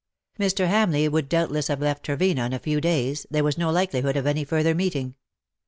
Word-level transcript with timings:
Mr. 0.39 0.67
Hamleigh 0.67 1.07
would 1.11 1.29
doubtless 1.29 1.67
have 1.67 1.79
left 1.79 2.03
Trevena 2.07 2.47
in 2.47 2.53
a 2.53 2.57
few 2.57 2.81
days— 2.81 3.27
there 3.29 3.43
was 3.43 3.55
no 3.55 3.69
likelihood 3.69 4.17
of 4.17 4.25
any 4.25 4.43
further 4.43 4.73
meeting. 4.73 5.13